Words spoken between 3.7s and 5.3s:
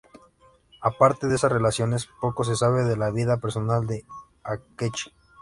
de Akechi.